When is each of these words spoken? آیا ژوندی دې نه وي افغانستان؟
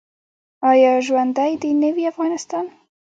آیا 0.71 0.91
ژوندی 1.05 1.53
دې 1.61 1.71
نه 1.81 1.89
وي 1.95 2.03
افغانستان؟ 2.11 2.65